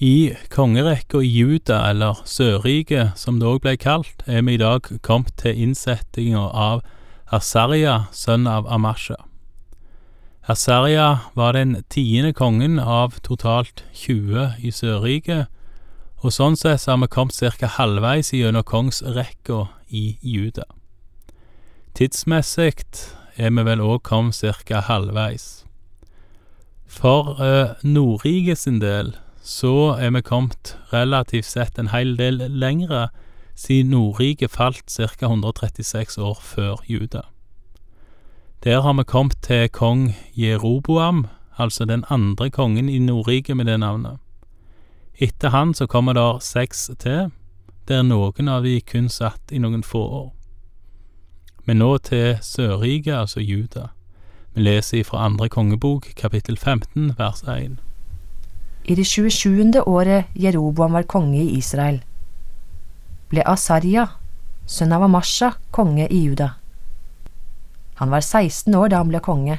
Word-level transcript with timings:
I 0.00 0.36
kongerekka 0.48 1.18
i 1.18 1.26
Juda, 1.26 1.90
eller 1.90 2.20
Sørriket 2.24 3.18
som 3.18 3.40
det 3.40 3.48
òg 3.50 3.64
ble 3.64 3.72
kalt, 3.82 4.22
er 4.30 4.44
vi 4.46 4.54
i 4.54 4.60
dag 4.60 4.86
kommet 5.02 5.34
til 5.42 5.58
innsettinga 5.58 6.44
av 6.54 6.84
Asarja, 7.34 8.04
sønn 8.14 8.46
av 8.46 8.70
Amasha. 8.70 9.18
Asarja 10.46 11.08
var 11.34 11.58
den 11.58 11.82
tiende 11.90 12.30
kongen 12.30 12.78
av 12.78 13.18
totalt 13.26 13.82
20 13.90 14.62
i 14.62 14.70
Sørriket, 14.70 15.50
og 16.22 16.30
sånn 16.30 16.54
sett 16.54 16.86
har 16.86 17.02
vi 17.02 17.10
kommet 17.10 17.58
ca. 17.58 17.66
halvveis 17.66 18.30
gjennom 18.30 18.62
kongsrekka 18.62 19.64
i 19.90 20.16
Juda. 20.22 20.70
Tidsmessig 21.98 22.86
er 23.34 23.50
vi 23.50 23.66
vel 23.66 23.82
òg 23.82 24.04
kommet 24.06 24.38
ca. 24.62 24.78
halvveis. 24.78 25.64
For 26.86 27.34
uh, 27.42 27.74
Nordriket 27.82 28.62
sin 28.62 28.78
del 28.78 29.16
så 29.48 29.96
er 29.96 30.10
vi 30.10 30.20
kommet 30.20 30.76
relativt 30.92 31.46
sett 31.48 31.78
en 31.78 31.88
hel 31.88 32.18
del 32.18 32.42
lengre, 32.52 33.08
siden 33.56 33.94
Nordriket 33.94 34.50
falt 34.52 34.92
ca. 34.92 35.26
136 35.26 36.18
år 36.18 36.38
før 36.42 36.76
Juda. 36.88 37.20
Der 38.64 38.80
har 38.80 38.92
vi 38.92 39.04
kommet 39.04 39.38
til 39.42 39.68
kong 39.68 40.16
Jeroboam, 40.36 41.26
altså 41.56 41.84
den 41.84 42.04
andre 42.10 42.50
kongen 42.50 42.88
i 42.88 42.98
Nordriket 42.98 43.56
med 43.56 43.64
det 43.64 43.80
navnet. 43.80 44.18
Etter 45.14 45.48
han 45.48 45.74
så 45.74 45.86
kommer 45.86 46.12
der 46.12 46.38
seks 46.38 46.90
til, 46.98 47.30
der 47.88 48.02
noen 48.02 48.48
av 48.48 48.62
de 48.62 48.80
kun 48.80 49.08
satt 49.08 49.52
i 49.52 49.58
noen 49.58 49.82
få 49.82 50.04
år. 50.04 50.32
Men 51.64 51.80
nå 51.80 51.98
til 51.98 52.36
Sørriket, 52.42 53.14
altså 53.14 53.40
Juda. 53.40 53.88
Vi 54.54 54.60
leser 54.62 55.04
fra 55.04 55.24
andre 55.24 55.48
kongebok, 55.48 56.12
kapittel 56.16 56.56
15, 56.56 57.14
vers 57.18 57.42
1. 57.42 57.87
I 58.88 58.94
det 58.94 59.04
27. 59.04 59.82
året 59.86 60.24
Jeroboam 60.32 60.94
var 60.96 61.04
konge 61.04 61.42
i 61.42 61.58
Israel, 61.58 61.98
ble 63.28 63.44
Asarja, 63.44 64.06
sønn 64.64 64.94
av 64.96 65.04
Amasha, 65.04 65.50
konge 65.76 66.06
i 66.08 66.22
Juda. 66.22 66.54
Han 68.00 68.08
var 68.08 68.24
16 68.24 68.72
år 68.80 68.88
da 68.88 69.02
han 69.02 69.12
ble 69.12 69.20
konge, 69.20 69.58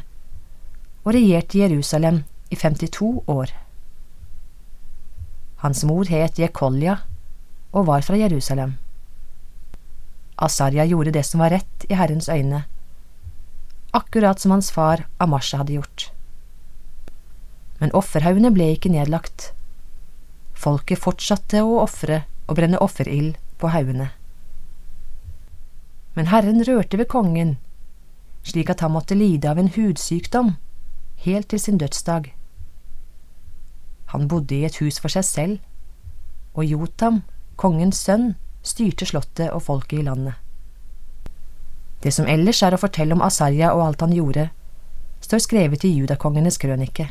og 1.06 1.14
regjerte 1.14 1.62
Jerusalem 1.62 2.24
i 2.50 2.58
52 2.58 3.12
år. 3.30 3.54
Hans 5.62 5.86
mor 5.86 6.10
het 6.10 6.42
Jekolja 6.42 6.98
og 7.70 7.86
var 7.86 8.02
fra 8.02 8.18
Jerusalem. 8.18 8.80
Asarja 10.42 10.90
gjorde 10.90 11.14
det 11.14 11.28
som 11.30 11.46
var 11.46 11.54
rett 11.54 11.86
i 11.86 11.94
Herrens 11.94 12.34
øyne, 12.34 12.66
akkurat 13.94 14.42
som 14.42 14.58
hans 14.58 14.74
far 14.74 15.06
Amasha 15.22 15.62
hadde 15.62 15.78
gjort 15.78 16.14
men 17.80 17.94
offerhaugene 17.96 18.52
ble 18.56 18.74
ikke 18.76 18.92
nedlagt. 18.92 19.52
Folket 20.60 21.00
fortsatte 21.00 21.64
å 21.64 21.80
ofre 21.84 22.24
og 22.48 22.58
brenne 22.60 22.80
offerild 22.84 23.38
på 23.62 23.72
haugene. 23.72 24.10
Men 26.18 26.32
Herren 26.34 26.64
rørte 26.68 27.00
ved 27.00 27.08
kongen, 27.12 27.56
slik 28.44 28.70
at 28.74 28.82
han 28.84 28.92
måtte 28.92 29.16
lide 29.16 29.50
av 29.52 29.60
en 29.62 29.72
hudsykdom 29.72 30.56
helt 31.24 31.50
til 31.52 31.60
sin 31.60 31.78
dødsdag. 31.80 32.34
Han 34.12 34.28
bodde 34.28 34.56
i 34.56 34.66
et 34.66 34.80
hus 34.82 35.00
for 35.00 35.14
seg 35.14 35.26
selv, 35.28 35.58
og 36.58 36.66
Jotam, 36.66 37.22
kongens 37.62 38.00
sønn, 38.02 38.34
styrte 38.66 39.06
slottet 39.08 39.52
og 39.54 39.64
folket 39.68 40.02
i 40.02 40.08
landet. 40.08 40.36
Det 42.04 42.14
som 42.16 42.28
ellers 42.32 42.64
er 42.64 42.76
å 42.76 42.80
fortelle 42.80 43.16
om 43.16 43.24
Asarja 43.24 43.74
og 43.76 43.84
alt 43.86 44.04
han 44.04 44.16
gjorde, 44.16 44.50
står 45.20 45.44
skrevet 45.44 45.84
i 45.84 45.94
judakongenes 45.98 46.58
krønike. 46.58 47.10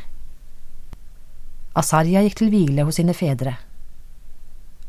Asarja 1.79 2.23
gikk 2.25 2.39
til 2.41 2.51
hvile 2.51 2.83
hos 2.87 2.99
sine 2.99 3.15
fedre. 3.15 3.55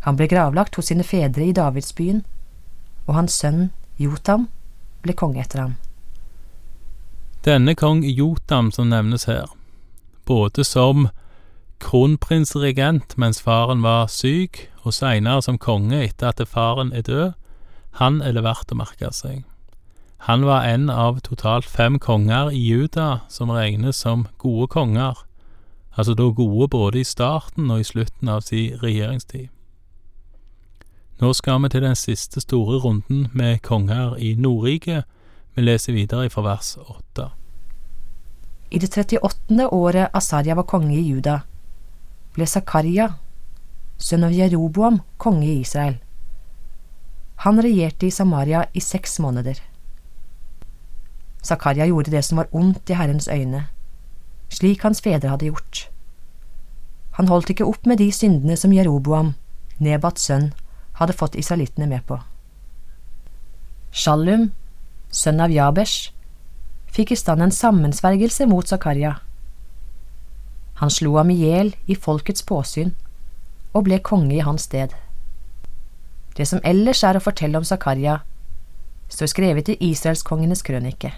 Han 0.06 0.16
ble 0.16 0.26
gravlagt 0.30 0.78
hos 0.78 0.88
sine 0.90 1.04
fedre 1.06 1.46
i 1.46 1.54
Davidsbyen, 1.54 2.24
og 3.06 3.14
hans 3.14 3.36
sønn 3.42 3.68
Jotam 4.00 4.48
ble 5.04 5.14
konge 5.16 5.42
etter 5.42 5.64
ham. 5.64 5.76
Denne 7.44 7.76
kong 7.76 8.02
Jotam 8.04 8.70
som 8.72 8.90
nevnes 8.90 9.26
her, 9.28 9.48
både 10.28 10.64
som 10.64 11.08
kronprinsregent 11.80 13.16
mens 13.20 13.40
faren 13.44 13.84
var 13.84 14.10
syk, 14.12 14.66
og 14.84 14.96
seinere 14.96 15.44
som 15.44 15.60
konge 15.60 16.02
etter 16.04 16.32
at 16.32 16.42
faren 16.48 16.92
er 16.96 17.04
død, 17.06 17.32
han 18.00 18.20
er 18.24 18.36
det 18.36 18.44
verdt 18.44 18.72
å 18.72 18.78
merke 18.80 19.12
seg. 19.12 19.44
Han 20.28 20.44
var 20.44 20.66
en 20.68 20.90
av 20.92 21.22
totalt 21.24 21.64
fem 21.64 21.96
konger 21.98 22.52
i 22.52 22.60
Juda 22.60 23.22
som 23.32 23.52
regnes 23.52 24.00
som 24.04 24.26
gode 24.40 24.68
konger, 24.72 25.16
altså 25.96 26.14
da 26.14 26.22
gode 26.22 26.68
både 26.68 27.00
i 27.00 27.04
starten 27.04 27.70
og 27.70 27.80
i 27.80 27.84
slutten 27.84 28.28
av 28.28 28.40
sin 28.40 28.78
regjeringstid. 28.82 29.48
Nå 31.20 31.32
skal 31.36 31.62
vi 31.62 31.68
til 31.68 31.82
den 31.84 31.96
siste 31.96 32.40
store 32.40 32.78
runden 32.80 33.26
med 33.32 33.58
konger 33.62 34.14
i 34.16 34.34
Nordriket. 34.34 35.04
Vi 35.54 35.62
leser 35.62 35.92
videre 35.92 36.30
fra 36.30 36.42
vers 36.42 36.76
8. 36.80 37.28
I 38.70 38.78
det 38.78 38.88
38. 38.98 39.68
året 39.68 40.08
Asarja 40.14 40.54
var 40.54 40.62
konge 40.62 40.94
i 40.94 41.02
Juda, 41.02 41.40
ble 42.34 42.46
Zakaria, 42.46 43.08
sønn 43.98 44.24
av 44.24 44.32
Jeroboam, 44.32 45.00
konge 45.18 45.46
i 45.46 45.58
Israel. 45.60 45.98
Han 47.44 47.60
regjerte 47.60 48.06
i 48.06 48.14
Samaria 48.14 48.64
i 48.72 48.80
seks 48.80 49.18
måneder. 49.20 49.60
Zakaria 51.42 51.86
gjorde 51.86 52.14
det 52.14 52.24
som 52.24 52.38
var 52.38 52.48
ondt 52.52 52.90
i 52.90 52.96
Herrens 52.96 53.28
øyne 53.28 53.66
slik 54.50 54.84
hans 54.84 55.00
fedre 55.00 55.30
hadde 55.32 55.48
gjort. 55.48 55.86
Han 57.18 57.28
holdt 57.30 57.50
ikke 57.52 57.66
opp 57.68 57.86
med 57.86 58.00
de 58.00 58.10
syndene 58.12 58.56
som 58.56 58.72
Jeroboam, 58.74 59.34
Nebats 59.80 60.26
sønn, 60.28 60.50
hadde 61.00 61.16
fått 61.16 61.38
israelittene 61.38 61.88
med 61.88 62.04
på. 62.08 62.18
Shallum, 63.90 64.50
sønn 65.10 65.40
av 65.40 65.50
Jabesh, 65.50 66.12
fikk 66.90 67.14
i 67.14 67.18
stand 67.18 67.42
en 67.42 67.54
sammensvergelse 67.54 68.46
mot 68.50 68.68
Zakaria. 68.68 69.16
Han 70.80 70.90
slo 70.90 71.16
ham 71.18 71.30
i 71.32 71.38
hjel 71.40 71.74
i 71.86 71.96
folkets 71.96 72.44
påsyn 72.46 72.94
og 73.72 73.86
ble 73.86 74.00
konge 74.04 74.34
i 74.36 74.44
hans 74.44 74.66
sted. 74.68 74.94
Det 76.36 76.46
som 76.48 76.62
ellers 76.64 77.02
er 77.04 77.18
å 77.18 77.24
fortelle 77.24 77.58
om 77.58 77.66
Zakaria, 77.66 78.20
står 79.10 79.32
skrevet 79.32 79.72
i 79.72 79.78
israelskongenes 79.90 80.62
krønike. 80.66 81.10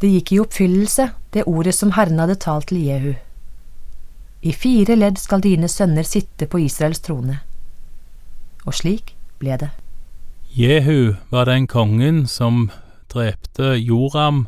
Det 0.00 0.10
gikk 0.12 0.32
i 0.32 0.40
oppfyllelse, 0.42 1.08
det 1.32 1.46
ordet 1.48 1.74
som 1.74 1.94
Herren 1.96 2.18
hadde 2.20 2.36
talt 2.40 2.68
til 2.68 2.82
Jehu. 2.84 3.14
I 4.42 4.52
fire 4.52 4.96
ledd 4.96 5.16
skal 5.18 5.40
dine 5.40 5.68
sønner 5.72 6.04
sitte 6.04 6.46
på 6.46 6.60
Israels 6.66 7.00
trone. 7.00 7.38
Og 8.66 8.76
slik 8.76 9.14
ble 9.40 9.56
det. 9.62 9.70
Jehu 10.56 11.16
var 11.30 11.48
den 11.48 11.66
kongen 11.66 12.26
som 12.28 12.68
drepte 13.12 13.74
Joram 13.80 14.46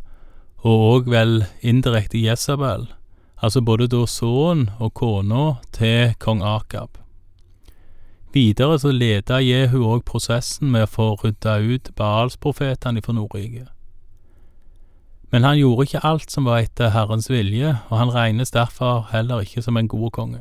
og 0.58 0.84
òg 0.92 1.10
vel 1.12 1.34
indirekte 1.62 2.20
Jesabel, 2.20 2.86
altså 3.40 3.62
både 3.64 3.88
da 3.88 4.04
sønnen 4.06 4.70
og 4.78 4.94
kona 4.94 5.58
til 5.72 6.14
kong 6.20 6.42
Akab. 6.42 6.98
Videre 8.34 8.78
så 8.78 8.92
leda 8.92 9.40
Jehu 9.40 9.80
òg 9.88 10.04
prosessen 10.04 10.68
med 10.74 10.84
å 10.84 10.92
få 10.92 11.08
rydda 11.22 11.58
ut 11.64 11.90
Baalsprofetene 11.96 13.00
fra 13.04 13.16
Nordriket. 13.16 13.68
Men 15.30 15.44
han 15.44 15.58
gjorde 15.58 15.84
ikke 15.84 16.04
alt 16.06 16.32
som 16.32 16.46
var 16.48 16.64
etter 16.64 16.92
Herrens 16.94 17.28
vilje, 17.30 17.74
og 17.88 17.98
han 17.98 18.12
regnes 18.14 18.50
derfor 18.50 19.08
heller 19.12 19.44
ikke 19.44 19.62
som 19.62 19.76
en 19.76 19.88
god 19.88 20.10
konge. 20.10 20.40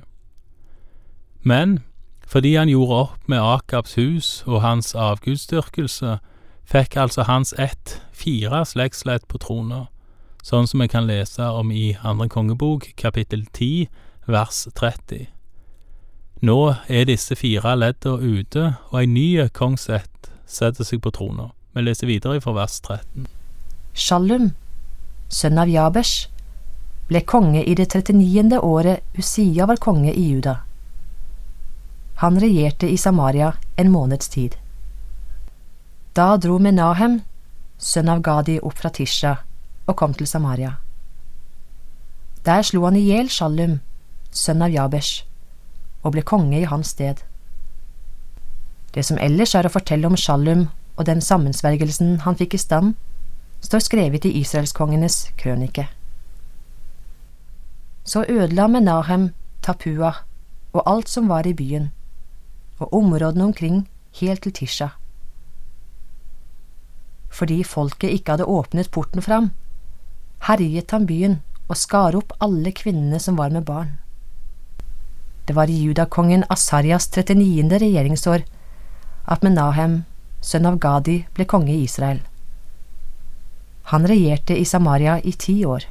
Men 1.44 1.80
fordi 2.28 2.56
han 2.56 2.70
gjorde 2.70 2.96
opp 2.96 3.28
med 3.28 3.40
Akabs 3.40 3.96
hus 3.96 4.44
og 4.48 4.62
hans 4.62 4.96
avgudsdyrkelse, 4.96 6.18
fikk 6.68 6.98
altså 7.00 7.24
hans 7.24 7.54
ett 7.60 8.02
fire 8.12 8.66
slektsledd 8.68 9.28
på 9.32 9.40
trona, 9.40 9.86
sånn 10.44 10.68
som 10.68 10.84
vi 10.84 10.90
kan 10.92 11.08
lese 11.08 11.44
om 11.44 11.72
i 11.72 11.96
andre 12.04 12.28
kongebok, 12.32 12.90
kapittel 13.00 13.46
10, 13.54 13.88
vers 14.28 14.68
30. 14.76 15.28
Nå 16.44 16.60
er 16.88 17.08
disse 17.08 17.36
fire 17.40 17.76
ledda 17.76 18.18
ute, 18.20 18.74
og 18.92 19.00
ei 19.00 19.08
ny 19.08 19.48
kongsett 19.56 20.32
setter 20.48 20.88
seg 20.88 21.02
på 21.04 21.12
trona. 21.16 21.50
Vi 21.76 21.84
leser 21.84 22.12
videre 22.12 22.42
fra 22.44 22.56
vers 22.60 22.80
13. 22.84 23.28
Shalum 23.96 24.52
sønn 25.30 25.60
av 25.60 25.70
Jabesh, 25.70 26.28
ble 27.08 27.22
konge 27.24 27.64
i 27.64 27.76
det 27.76 27.90
39. 27.94 28.60
året 28.64 29.04
Usia 29.18 29.66
var 29.66 29.80
konge 29.84 30.14
i 30.14 30.30
Juda. 30.30 30.58
Han 32.24 32.40
regjerte 32.40 32.90
i 32.90 32.98
Samaria 32.98 33.54
en 33.76 33.92
måneds 33.92 34.30
tid. 34.30 34.56
Da 36.14 36.36
dro 36.38 36.58
Menahem, 36.60 37.22
sønn 37.78 38.10
av 38.10 38.24
Gadi, 38.26 38.58
opp 38.60 38.80
fra 38.80 38.90
Tisha 38.90 39.38
og 39.88 39.96
kom 39.96 40.16
til 40.18 40.28
Samaria. 40.28 40.78
Der 42.44 42.64
slo 42.64 42.84
han 42.88 42.98
i 42.98 43.06
hjel 43.06 43.30
Shallum, 43.30 43.80
sønn 44.32 44.64
av 44.66 44.74
Jabesh, 44.74 45.24
og 46.04 46.16
ble 46.16 46.24
konge 46.24 46.58
i 46.60 46.68
hans 46.68 46.96
sted. 46.96 47.22
Det 48.96 49.04
som 49.06 49.20
ellers 49.22 49.54
er 49.56 49.68
å 49.68 49.72
fortelle 49.72 50.08
om 50.08 50.18
Shallum 50.18 50.68
og 50.98 51.06
den 51.06 51.22
sammensvergelsen 51.22 52.22
han 52.26 52.38
fikk 52.40 52.56
i 52.58 52.62
stand, 52.62 52.96
står 53.62 53.80
skrevet 53.80 54.26
i 54.26 54.34
israelskongenes 54.40 55.32
krønike. 55.38 55.88
Så 58.04 58.24
ødela 58.30 58.68
Menahem 58.68 59.30
Tapua 59.64 60.14
og 60.74 60.84
alt 60.86 61.10
som 61.10 61.28
var 61.28 61.48
i 61.48 61.54
byen, 61.54 61.92
og 62.80 62.94
områdene 62.94 63.44
omkring 63.44 63.88
helt 64.22 64.42
til 64.42 64.54
Tisha. 64.54 64.88
Fordi 67.30 67.64
folket 67.64 68.10
ikke 68.10 68.32
hadde 68.32 68.46
åpnet 68.46 68.92
porten 68.92 69.22
fram, 69.22 69.52
herjet 70.48 70.92
han 70.92 71.08
byen 71.08 71.42
og 71.68 71.78
skar 71.78 72.16
opp 72.16 72.34
alle 72.42 72.72
kvinnene 72.72 73.20
som 73.20 73.38
var 73.38 73.50
med 73.50 73.66
barn. 73.66 73.98
Det 75.48 75.56
var 75.56 75.70
i 75.72 75.82
judakongen 75.84 76.44
Asarias 76.50 77.08
39. 77.08 77.80
regjeringsår 77.80 78.44
at 79.28 79.44
Menahem, 79.44 80.04
sønn 80.42 80.66
av 80.68 80.80
Gadi, 80.80 81.22
ble 81.36 81.46
konge 81.46 81.72
i 81.74 81.84
Israel. 81.84 82.20
Han 83.88 84.08
regjerte 84.08 84.58
i 84.58 84.66
Samaria 84.66 85.20
i 85.24 85.32
ti 85.32 85.66
år. 85.66 85.86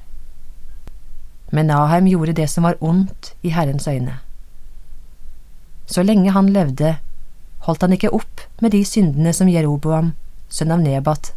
Men 1.50 1.66
Menahem 1.66 2.06
gjorde 2.10 2.32
det 2.36 2.48
som 2.52 2.66
var 2.66 2.76
ondt 2.84 3.32
i 3.42 3.48
Herrens 3.54 3.88
øyne. 3.88 4.18
Så 5.86 6.02
lenge 6.02 6.34
han 6.34 6.50
levde, 6.52 6.96
holdt 7.64 7.86
han 7.86 7.94
ikke 7.96 8.12
opp 8.12 8.42
med 8.60 8.74
de 8.74 8.82
syndene 8.84 9.32
som 9.32 9.48
Jeroboam, 9.48 10.12
sønn 10.48 10.74
av 10.74 10.82
Nebat, 10.82 11.32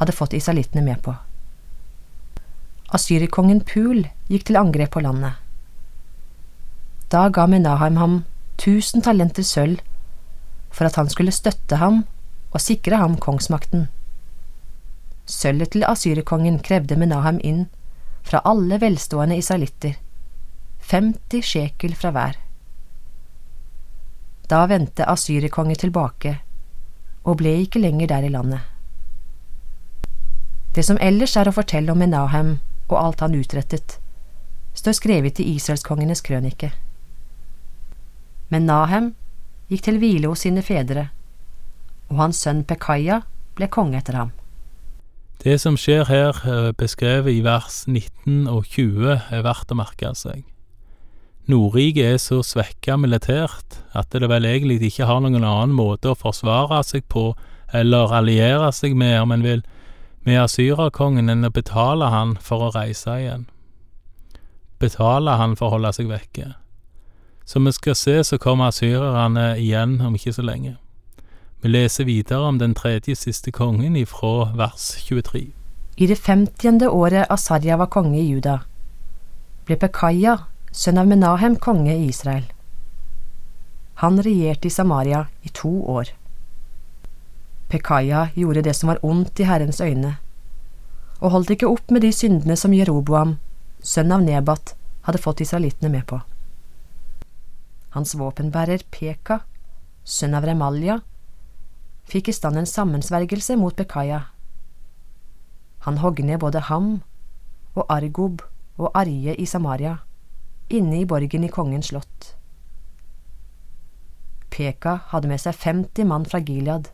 hadde 0.00 0.12
fått 0.12 0.34
israelittene 0.36 0.84
med 0.84 1.00
på. 1.02 1.14
Asyrkongen 2.92 3.62
Pul 3.64 4.04
gikk 4.28 4.48
til 4.48 4.58
angrep 4.60 4.92
på 4.96 5.02
landet. 5.04 5.38
Da 7.08 7.28
ga 7.32 7.46
Menaheim 7.48 7.96
ham 7.96 8.24
tusen 8.60 9.00
talenter 9.04 9.46
sølv 9.46 9.80
for 10.68 10.84
at 10.84 10.98
han 11.00 11.08
skulle 11.08 11.32
støtte 11.32 11.78
ham 11.80 12.02
og 12.52 12.60
sikre 12.60 13.00
ham 13.00 13.16
kongsmakten. 13.16 13.88
Sølvet 15.28 15.74
til 15.74 15.84
Asyrikongen 15.84 16.56
krevde 16.64 16.96
Menahem 16.96 17.36
inn 17.44 17.66
fra 18.24 18.40
alle 18.48 18.78
velstående 18.80 19.36
israelitter, 19.36 19.98
50 20.88 21.44
sjekel 21.44 21.92
fra 21.92 22.12
hver. 22.16 22.38
Da 24.48 24.62
vendte 24.70 25.04
Asyrikongen 25.04 25.76
tilbake 25.76 26.38
og 27.28 27.36
ble 27.42 27.52
ikke 27.66 27.82
lenger 27.82 28.08
der 28.08 28.24
i 28.24 28.32
landet. 28.32 28.64
Det 30.72 30.86
som 30.86 31.00
ellers 31.04 31.36
er 31.36 31.50
å 31.50 31.52
fortelle 31.52 31.92
om 31.92 32.00
Menahem 32.00 32.56
og 32.88 32.96
alt 33.02 33.20
han 33.20 33.36
utrettet, 33.36 33.98
står 34.72 34.96
skrevet 34.96 35.40
i 35.44 35.50
israelskongenes 35.58 36.24
krønike. 36.24 36.72
Men 38.48 38.64
Nahem 38.64 39.12
gikk 39.68 39.84
til 39.84 40.00
hvile 40.00 40.32
hos 40.32 40.46
sine 40.46 40.64
fedre, 40.64 41.10
og 42.08 42.20
hans 42.22 42.40
sønn 42.40 42.64
Pekaya 42.64 43.20
ble 43.58 43.68
konge 43.68 44.00
etter 44.00 44.16
ham. 44.16 44.32
Det 45.44 45.60
som 45.60 45.76
skjer 45.78 46.04
her, 46.04 46.34
eh, 46.44 46.72
beskrevet 46.72 47.32
i 47.32 47.44
vers 47.44 47.84
19 47.86 48.48
og 48.48 48.64
20, 48.64 49.20
er 49.30 49.42
verdt 49.42 49.70
å 49.70 49.78
merke 49.78 50.10
seg. 50.14 50.42
Nordriket 51.46 52.04
er 52.04 52.18
så 52.18 52.42
svekka 52.42 52.96
militært 52.98 53.78
at 53.94 54.10
det 54.10 54.28
vel 54.28 54.44
egentlig 54.44 54.82
ikke 54.82 55.06
har 55.06 55.20
noen 55.20 55.44
annen 55.44 55.72
måte 55.72 56.10
å 56.10 56.18
forsvare 56.18 56.82
seg 56.84 57.06
på 57.08 57.36
eller 57.72 58.12
alliere 58.12 58.72
seg 58.72 58.96
med 58.96 59.20
om 59.20 59.32
en 59.32 59.42
vil 59.42 59.62
med 60.26 60.42
asyrerkongen 60.42 61.30
enn 61.30 61.46
å 61.46 61.52
betale 61.54 62.10
han 62.10 62.36
for 62.36 62.66
å 62.66 62.72
reise 62.74 63.14
igjen. 63.22 63.46
Betale 64.78 65.38
han 65.38 65.56
for 65.56 65.68
å 65.68 65.78
holde 65.78 65.92
seg 65.96 66.10
vekke. 66.10 66.54
Som 67.48 67.64
vi 67.64 67.72
skal 67.72 67.94
se, 67.94 68.18
så 68.24 68.38
kommer 68.38 68.68
asyrerne 68.68 69.54
igjen 69.56 70.00
om 70.04 70.14
ikke 70.18 70.34
så 70.36 70.44
lenge. 70.44 70.76
Vi 71.60 71.68
leser 71.68 72.04
videre 72.04 72.38
om 72.46 72.58
den 72.58 72.74
tredje 72.74 73.16
siste 73.16 73.50
kongen 73.50 73.96
ifra 73.96 74.52
vers 74.54 74.92
23. 75.02 75.48
I 75.96 76.06
det 76.06 76.16
femtiende 76.16 76.88
året 76.88 77.26
Asarja 77.30 77.76
var 77.76 77.90
konge 77.90 78.20
i 78.20 78.28
Juda, 78.28 78.60
ble 79.66 79.74
Pekaya, 79.82 80.36
sønn 80.70 81.00
av 81.02 81.10
Menahem, 81.10 81.56
konge 81.58 81.96
i 81.96 82.06
Israel. 82.12 82.46
Han 83.98 84.22
regjerte 84.22 84.70
i 84.70 84.70
Samaria 84.70 85.24
i 85.42 85.50
to 85.50 85.72
år. 85.82 86.14
Pekaya 87.68 88.28
gjorde 88.38 88.62
det 88.62 88.76
som 88.78 88.92
var 88.92 89.02
ondt 89.02 89.42
i 89.42 89.50
Herrens 89.50 89.82
øyne, 89.82 90.14
og 91.18 91.34
holdt 91.34 91.56
ikke 91.56 91.74
opp 91.74 91.90
med 91.90 92.06
de 92.06 92.14
syndene 92.14 92.54
som 92.56 92.72
Jeroboam, 92.72 93.34
sønn 93.82 94.14
av 94.14 94.22
Nebat, 94.22 94.76
hadde 95.10 95.26
fått 95.26 95.42
israelittene 95.42 95.90
med 95.90 96.06
på. 96.06 96.22
Hans 97.98 98.14
våpenbærer 98.14 98.86
Peka, 98.94 99.42
sønn 100.06 100.38
av 100.38 100.46
Remalja, 100.46 101.00
fikk 102.08 102.30
i 102.30 102.36
stand 102.36 102.56
en 102.56 102.68
sammensvergelse 102.68 103.56
mot 103.60 103.76
Bekaya. 103.76 104.22
Han 105.84 106.00
hogg 106.02 106.22
ned 106.24 106.40
både 106.40 106.64
ham 106.68 107.00
og 107.74 107.84
Argob 107.92 108.42
og 108.78 108.90
Arje 108.96 109.34
i 109.36 109.46
Samaria, 109.46 109.98
inne 110.70 111.02
i 111.02 111.06
borgen 111.08 111.44
i 111.44 111.52
kongens 111.52 111.92
slott. 111.92 112.34
Peka 114.50 114.98
hadde 115.12 115.28
med 115.30 115.42
seg 115.42 115.54
50 115.54 116.08
mann 116.08 116.24
fra 116.26 116.40
Gilead, 116.40 116.88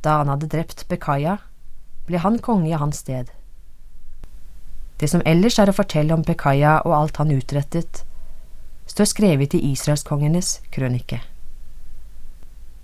da 0.00 0.20
han 0.20 0.30
hadde 0.32 0.48
drept 0.48 0.86
Bekaya, 0.88 1.36
ble 2.08 2.20
han 2.22 2.38
konge 2.40 2.70
i 2.70 2.78
hans 2.78 3.02
sted. 3.04 3.28
Det 5.00 5.08
som 5.10 5.24
ellers 5.28 5.58
er 5.60 5.72
å 5.72 5.76
fortelle 5.76 6.14
om 6.16 6.24
Bekaya 6.24 6.78
og 6.84 6.96
alt 6.96 7.20
han 7.20 7.32
utrettet, 7.34 8.04
står 8.88 9.08
skrevet 9.08 9.54
i 9.56 9.62
israelskongenes 9.72 10.58
krønike. 10.72 11.20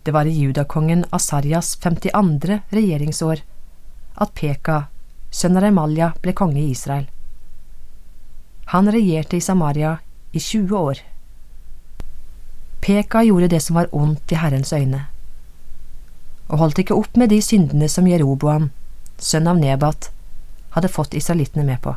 Det 0.07 0.13
var 0.13 0.25
i 0.25 0.31
judakongen 0.31 1.05
Asarjas 1.11 1.77
52. 1.77 2.59
regjeringsår 2.71 3.41
at 4.15 4.35
Peka, 4.39 4.75
sønn 5.35 5.57
av 5.59 5.65
Remalja, 5.65 6.13
ble 6.23 6.31
konge 6.31 6.61
i 6.61 6.69
Israel. 6.71 7.09
Han 8.71 8.87
regjerte 8.95 9.35
i 9.35 9.41
Samaria 9.43 9.97
i 10.31 10.39
20 10.39 10.77
år. 10.79 11.01
Peka 12.87 13.25
gjorde 13.27 13.49
det 13.51 13.59
som 13.65 13.81
var 13.81 13.91
ondt 13.91 14.31
i 14.31 14.39
Herrens 14.39 14.71
øyne 14.73 15.01
og 16.47 16.61
holdt 16.61 16.79
ikke 16.85 16.95
opp 16.95 17.19
med 17.19 17.33
de 17.35 17.41
syndene 17.43 17.89
som 17.91 18.07
Jeroboam, 18.07 18.69
sønn 19.19 19.51
av 19.51 19.59
Nebat, 19.59 20.13
hadde 20.77 20.93
fått 20.99 21.17
israelittene 21.19 21.65
med 21.67 21.81
på. 21.83 21.97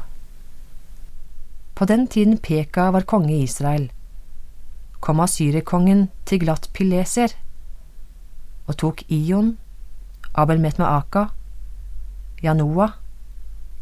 På 1.77 1.85
den 1.85 2.07
tiden 2.09 2.41
Peka 2.41 2.87
var 2.97 3.05
konge 3.05 3.35
i 3.35 3.43
Israel, 3.45 3.85
kom 4.99 5.21
asyrerkongen 5.21 6.07
til 6.25 6.41
glatt 6.47 6.71
Pileser 6.73 7.37
og 8.69 8.77
tok 8.77 9.01
Ion, 9.09 9.55
Abel 10.37 10.61
Metmaaka, 10.61 11.25
Janoa, 12.43 12.91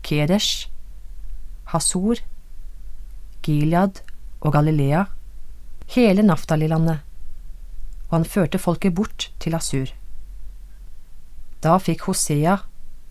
Kedesh, 0.02 0.70
Hasor, 1.74 2.24
Gilead 3.44 4.00
og 4.40 4.54
Galilea, 4.54 5.04
hele 5.92 6.24
Naftalilandet, 6.24 7.04
og 8.08 8.16
han 8.16 8.26
førte 8.26 8.60
folket 8.60 8.96
bort 8.96 9.30
til 9.44 9.56
Asur. 9.56 9.92
Da 11.64 11.76
fikk 11.84 12.08
Hosea, 12.08 12.62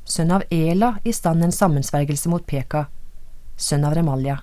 sønn 0.08 0.32
av 0.32 0.46
Ela, 0.50 0.94
i 1.04 1.12
stand 1.12 1.44
en 1.44 1.52
sammensvergelse 1.52 2.30
mot 2.32 2.46
Peka, 2.46 2.86
sønn 3.56 3.84
av 3.84 3.96
Remalia. 3.98 4.38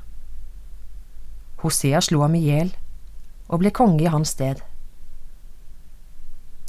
Hosea 1.63 2.01
slo 2.03 2.22
ham 2.22 2.36
i 2.38 2.43
hjel 2.43 2.74
og 3.48 3.62
ble 3.63 3.72
konge 3.74 4.03
i 4.03 4.12
hans 4.12 4.36
sted. 4.36 4.60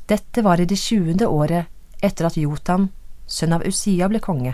Dette 0.06 0.42
var 0.42 0.60
i 0.60 0.66
det 0.68 0.76
tjuende 0.76 1.26
året 1.26 1.70
etter 2.04 2.28
at 2.28 2.36
Jotam, 2.36 2.90
sønn 3.26 3.54
av 3.56 3.64
Usia, 3.64 4.08
ble 4.08 4.20
konge. 4.20 4.52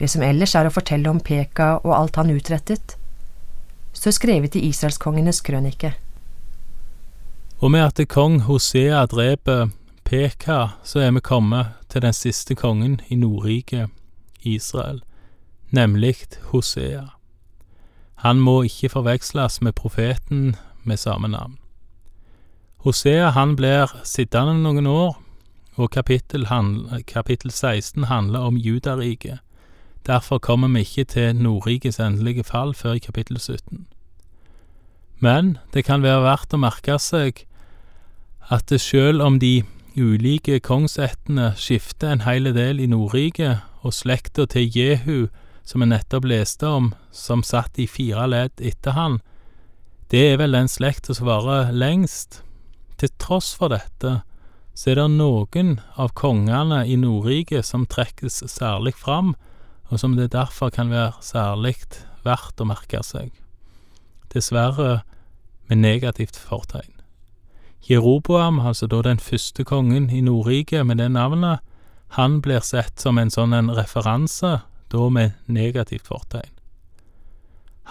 Det 0.00 0.08
som 0.12 0.24
ellers 0.24 0.54
er 0.56 0.68
å 0.68 0.72
fortelle 0.72 1.10
om 1.10 1.20
Peka 1.20 1.78
og 1.82 1.92
alt 1.96 2.16
han 2.20 2.32
utrettet, 2.32 2.96
står 3.96 4.16
skrevet 4.16 4.56
i 4.56 4.66
israelskongenes 4.68 5.40
krønike. 5.44 5.94
Og 7.60 7.72
med 7.72 7.84
at 7.86 8.00
kong 8.12 8.42
Hosea 8.44 9.06
dreper 9.08 9.70
Peka 10.04 10.76
så 10.84 11.00
er 11.00 11.12
vi 11.16 11.24
kommet 11.24 11.76
til 11.88 12.04
den 12.04 12.16
siste 12.16 12.54
kongen 12.54 13.00
i 13.08 13.16
Nordriket, 13.16 13.90
Israel, 14.40 15.00
nemlig 15.70 16.28
Hosea. 16.52 17.08
Han 18.24 18.40
må 18.40 18.62
ikke 18.68 18.92
forveksles 18.92 19.60
med 19.60 19.74
profeten 19.74 20.56
med 20.84 20.96
samme 20.96 21.28
navn. 21.28 21.56
Hosea 22.86 23.32
han 23.34 23.56
blir 23.58 23.90
sittende 24.06 24.52
noen 24.62 24.86
år, 24.86 25.16
og 25.74 25.88
kapittel, 25.90 26.44
kapittel 27.10 27.50
16 27.50 28.04
handler 28.06 28.44
om 28.46 28.54
Judariket. 28.56 29.40
Derfor 30.06 30.38
kommer 30.38 30.70
vi 30.70 30.84
ikke 30.84 31.04
til 31.04 31.34
Nordrikets 31.34 31.98
endelige 31.98 32.44
fall 32.46 32.74
før 32.78 32.94
i 32.94 33.02
kapittel 33.02 33.40
17. 33.40 33.88
Men 35.18 35.58
det 35.74 35.82
kan 35.84 36.06
være 36.06 36.22
verdt 36.28 36.54
å 36.54 36.62
merke 36.62 37.00
seg 37.02 37.42
at 38.54 38.70
selv 38.70 39.26
om 39.26 39.40
de 39.42 39.64
ulike 39.98 40.60
kongsættene 40.62 41.56
skifter 41.58 42.14
en 42.14 42.22
hel 42.22 42.52
del 42.54 42.78
i 42.78 42.86
Nordriket, 42.86 43.66
og 43.82 43.98
slekta 43.98 44.46
til 44.46 44.70
Jehu, 44.70 45.26
som 45.66 45.82
vi 45.82 45.90
nettopp 45.90 46.30
leste 46.30 46.70
om, 46.70 46.92
som 47.10 47.42
satt 47.42 47.82
i 47.82 47.90
fire 47.90 48.30
ledd 48.30 48.62
etter 48.62 48.94
han, 48.94 49.18
det 50.14 50.22
er 50.30 50.38
vel 50.38 50.54
den 50.54 50.70
slekta 50.70 51.18
som 51.18 51.26
varer 51.26 51.74
lengst. 51.74 52.45
Til 52.96 53.12
tross 53.20 53.52
for 53.56 53.72
dette, 53.72 54.22
så 54.76 54.90
er 54.92 54.98
det 55.00 55.10
noen 55.16 55.76
av 55.96 56.12
kongene 56.16 56.82
i 56.88 56.96
Nordriket 57.00 57.64
som 57.64 57.86
trekkes 57.88 58.42
særlig 58.52 58.94
fram, 58.96 59.34
og 59.88 60.00
som 60.00 60.16
det 60.16 60.32
derfor 60.34 60.72
kan 60.74 60.90
være 60.90 61.14
særlig 61.24 61.76
verdt 62.24 62.60
å 62.60 62.68
merke 62.68 63.02
seg. 63.04 63.32
dessverre 64.34 65.00
med 65.68 65.78
negativt 65.78 66.36
fortegn. 66.36 66.92
Jeroboam, 67.88 68.58
altså 68.60 68.86
da 68.86 69.02
den 69.02 69.20
første 69.22 69.64
kongen 69.64 70.10
i 70.10 70.20
Nordriket 70.20 70.86
med 70.86 70.98
det 70.98 71.10
navnet, 71.14 71.62
han 72.08 72.40
blir 72.42 72.60
sett 72.60 73.00
som 73.00 73.18
en 73.18 73.30
sånn 73.30 73.54
en 73.54 73.70
referanse, 73.70 74.60
da 74.90 75.08
med 75.08 75.32
negativt 75.46 76.06
fortegn. 76.06 76.52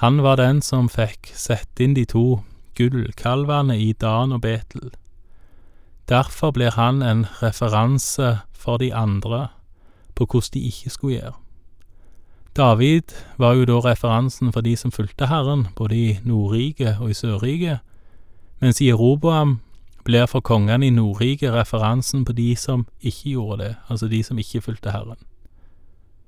Han 0.04 0.22
var 0.22 0.38
den 0.38 0.62
som 0.62 0.90
fikk 0.92 1.32
sette 1.34 1.84
inn 1.84 1.96
de 1.96 2.06
to 2.06 2.44
gullkalvene 2.76 3.80
i 3.80 3.94
Dan 3.94 4.32
og 4.32 4.42
Betel. 4.42 4.92
Derfor 6.10 6.52
blir 6.52 6.76
han 6.76 7.02
en 7.02 7.26
referanse 7.42 8.38
for 8.54 8.78
de 8.78 8.94
andre 8.94 9.48
på 10.16 10.26
hvordan 10.26 10.54
de 10.54 10.60
ikke 10.60 10.90
skulle 10.90 11.20
gjøre. 11.20 11.34
David 12.56 13.02
var 13.38 13.54
jo 13.54 13.66
da 13.66 13.80
referansen 13.90 14.54
for 14.54 14.62
de 14.62 14.76
som 14.76 14.92
fulgte 14.92 15.28
Herren, 15.28 15.68
både 15.76 15.96
i 15.96 16.20
Nordriket 16.24 16.98
og 17.00 17.10
i 17.10 17.14
Sørriket, 17.14 17.80
mens 18.62 18.82
Jeroboam 18.82 19.60
blir 20.06 20.26
for 20.26 20.40
kongene 20.40 20.88
i 20.88 20.90
Nordriket 20.90 21.52
referansen 21.52 22.26
på 22.26 22.32
de 22.32 22.56
som 22.56 22.88
ikke 23.02 23.30
gjorde 23.30 23.64
det, 23.64 23.76
altså 23.90 24.08
de 24.08 24.24
som 24.24 24.38
ikke 24.38 24.62
fulgte 24.62 24.92
Herren. 24.92 25.20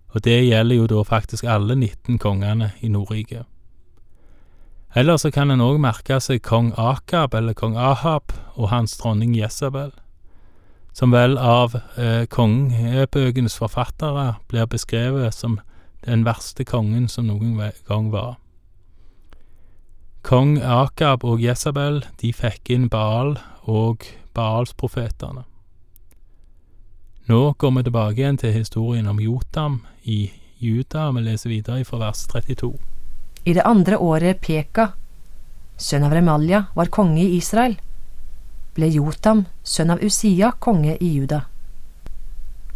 Og 0.08 0.24
det 0.24 0.46
gjelder 0.48 0.76
jo 0.76 0.88
da 0.88 1.02
faktisk 1.02 1.44
alle 1.44 1.76
19 1.76 2.18
kongene 2.20 2.72
i 2.82 2.88
Nordriket. 2.88 3.46
Eller 4.96 5.18
så 5.18 5.32
kan 5.32 5.52
en 5.52 5.62
òg 5.62 5.80
merke 5.84 6.20
seg 6.24 6.42
kong 6.46 6.72
Akab, 6.80 7.34
eller 7.34 7.54
kong 7.54 7.78
Ahab, 7.78 8.34
og 8.56 8.70
hans 8.72 8.98
dronning 8.98 9.36
Jesabel, 9.36 9.92
som 10.94 11.12
vel 11.14 11.38
av 11.38 11.76
eh, 11.98 12.26
kongebøkenes 12.26 13.58
forfattere 13.60 14.38
blir 14.50 14.66
beskrevet 14.66 15.36
som 15.36 15.60
den 16.06 16.24
verste 16.26 16.66
kongen 16.66 17.08
som 17.12 17.28
noen 17.28 17.60
gang 17.88 18.10
var. 18.12 18.38
Kong 20.28 20.58
Akab 20.60 21.24
og 21.24 21.44
Jesabel 21.44 22.02
de 22.22 22.34
fikk 22.34 22.72
inn 22.74 22.90
Baal 22.90 23.38
og 23.64 24.08
Baalsprofetene. 24.36 25.46
Nå 27.28 27.40
går 27.60 27.72
vi 27.76 27.84
tilbake 27.84 28.22
igjen 28.22 28.38
til 28.40 28.56
historien 28.56 29.08
om 29.08 29.20
Jotam 29.20 29.82
i 30.04 30.32
Juda, 30.60 31.12
vi 31.12 31.22
leser 31.22 31.52
videre 31.52 31.86
fra 31.86 32.00
vers 32.02 32.24
32. 32.32 32.97
I 33.48 33.54
det 33.56 33.64
andre 33.64 33.96
året 34.04 34.42
Peka, 34.44 34.90
sønn 35.80 36.04
av 36.04 36.12
Remalja, 36.12 36.66
var 36.76 36.90
konge 36.92 37.22
i 37.24 37.38
Israel, 37.38 37.78
ble 38.76 38.90
Jotam, 38.92 39.46
sønn 39.64 39.94
av 39.94 40.04
Usia, 40.04 40.50
konge 40.60 40.98
i 41.00 41.14
Juda. 41.14 41.46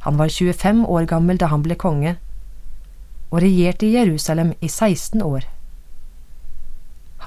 Han 0.08 0.16
var 0.22 0.32
25 0.32 0.86
år 0.88 1.10
gammel 1.12 1.42
da 1.42 1.52
han 1.52 1.66
ble 1.66 1.76
konge, 1.76 2.16
og 3.34 3.44
regjerte 3.44 3.90
i 3.90 3.98
Jerusalem 3.98 4.56
i 4.64 4.72
16 4.72 5.20
år. 5.28 5.44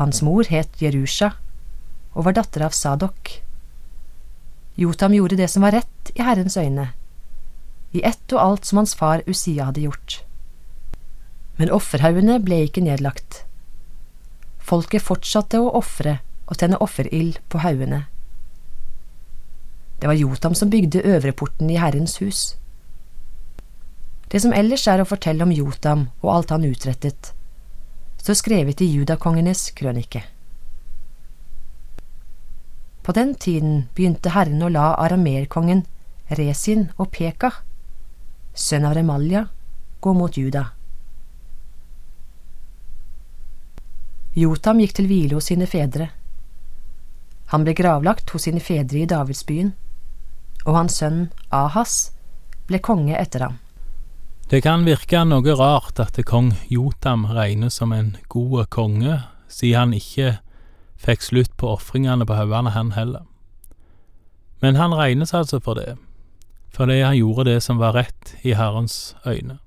Hans 0.00 0.24
mor 0.24 0.48
het 0.48 0.80
Jerusha 0.80 1.34
og 2.14 2.24
var 2.24 2.40
datter 2.40 2.64
av 2.64 2.72
Sadok. 2.72 3.42
Jotam 4.80 5.12
gjorde 5.20 5.36
det 5.36 5.52
som 5.52 5.68
var 5.68 5.76
rett 5.76 6.16
i 6.16 6.24
Herrens 6.24 6.56
øyne, 6.56 6.94
i 7.92 8.00
ett 8.00 8.24
og 8.32 8.40
alt 8.40 8.64
som 8.64 8.80
hans 8.80 8.96
far 8.96 9.20
Usia 9.28 9.68
hadde 9.68 9.84
gjort. 9.84 10.24
Men 11.56 11.70
offerhaugene 11.70 12.40
ble 12.42 12.64
ikke 12.66 12.82
nedlagt. 12.84 13.44
Folket 14.58 15.04
fortsatte 15.04 15.60
å 15.60 15.70
ofre 15.78 16.18
og 16.48 16.58
tenne 16.60 16.80
offerild 16.82 17.38
på 17.52 17.60
haugene. 17.64 18.04
Det 20.00 20.10
var 20.10 20.18
Jotam 20.18 20.54
som 20.54 20.70
bygde 20.70 21.04
øvreporten 21.04 21.70
i 21.70 21.78
Herrens 21.80 22.18
hus. 22.20 22.56
Det 24.32 24.42
som 24.42 24.52
ellers 24.52 24.86
er 24.90 25.00
å 25.00 25.08
fortelle 25.08 25.46
om 25.46 25.52
Jotam 25.54 26.08
og 26.20 26.30
alt 26.34 26.50
han 26.50 26.66
utrettet, 26.66 27.30
står 28.18 28.40
skrevet 28.40 28.80
i 28.82 28.90
judakongenes 28.90 29.68
krønike. 29.78 30.24
På 33.04 33.12
den 33.12 33.34
tiden 33.34 33.84
begynte 33.94 34.32
Herren 34.32 34.64
å 34.64 34.72
la 34.72 34.94
aramerkongen 34.96 35.84
Resin 36.32 36.88
og 36.96 37.10
Peka, 37.12 37.50
sønn 38.56 38.86
av 38.88 38.96
Remalja, 38.96 39.46
gå 40.00 40.14
mot 40.16 40.36
Juda. 40.36 40.70
Jotam 44.34 44.80
gikk 44.82 44.96
til 44.98 45.06
hvile 45.06 45.38
hos 45.38 45.48
sine 45.50 45.66
fedre. 45.70 46.08
Han 47.52 47.62
ble 47.62 47.74
gravlagt 47.78 48.32
hos 48.34 48.48
sine 48.48 48.62
fedre 48.62 49.04
i 49.04 49.08
Davidsbyen, 49.10 49.74
og 50.64 50.78
hans 50.78 50.98
sønn 50.98 51.28
Ahas 51.54 52.10
ble 52.66 52.80
konge 52.82 53.14
etter 53.18 53.46
ham. 53.46 53.60
Det 54.50 54.60
kan 54.64 54.84
virke 54.84 55.22
noe 55.24 55.54
rart 55.56 56.00
at 56.02 56.18
kong 56.26 56.52
Jotam 56.68 57.24
regnes 57.30 57.78
som 57.80 57.92
en 57.96 58.16
god 58.28 58.66
konge, 58.74 59.22
siden 59.48 59.78
han 59.78 59.94
ikke 59.96 60.38
fikk 61.00 61.22
slutt 61.22 61.54
på 61.60 61.70
ofringene 61.76 62.26
på 62.26 62.36
haugene, 62.36 62.74
han 62.74 62.92
heller. 62.96 63.24
Men 64.60 64.76
han 64.80 64.96
regnes 64.96 65.34
altså 65.36 65.60
for 65.60 65.78
det, 65.78 65.96
fordi 66.74 67.00
han 67.04 67.16
gjorde 67.16 67.48
det 67.52 67.62
som 67.62 67.78
var 67.78 67.94
rett 67.96 68.34
i 68.42 68.56
Herrens 68.56 69.14
øyne. 69.26 69.60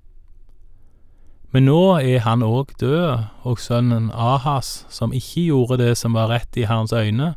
Men 1.52 1.68
nå 1.70 1.82
er 2.04 2.26
han 2.26 2.44
òg 2.44 2.74
død, 2.80 3.28
og 3.48 3.60
sønnen 3.60 4.10
Ahas, 4.12 4.86
som 4.90 5.14
ikke 5.16 5.48
gjorde 5.48 5.78
det 5.80 5.94
som 5.98 6.18
var 6.18 6.28
rett 6.32 6.58
i 6.60 6.66
Herrens 6.68 6.94
øyne, 6.94 7.36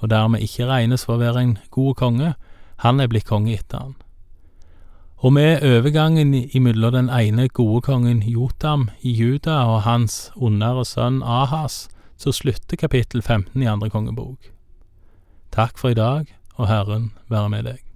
og 0.00 0.10
dermed 0.10 0.40
ikke 0.40 0.68
regnes 0.68 1.04
for 1.04 1.18
å 1.18 1.20
være 1.20 1.42
en 1.44 1.58
god 1.70 1.94
konge, 2.00 2.34
han 2.80 3.00
er 3.00 3.10
blitt 3.12 3.28
konge 3.28 3.52
etter 3.52 3.84
han. 3.84 3.96
Og 5.20 5.34
med 5.36 5.60
overgangen 5.60 6.32
imellom 6.32 6.94
den 6.94 7.10
ene 7.12 7.48
gode 7.52 7.82
kongen 7.84 8.22
Jotam 8.24 8.88
i 9.04 9.12
Juda 9.12 9.58
og 9.68 9.82
hans 9.84 10.30
ondere 10.36 10.86
sønn 10.88 11.20
Ahas, 11.20 11.90
så 12.16 12.32
slutter 12.32 12.80
kapittel 12.80 13.20
15 13.20 13.60
i 13.60 13.68
andre 13.68 13.92
kongebok. 13.92 14.48
Takk 15.52 15.76
for 15.76 15.92
i 15.92 15.98
dag, 15.98 16.24
og 16.56 16.68
Herren 16.72 17.12
være 17.28 17.52
med 17.52 17.68
deg. 17.68 17.89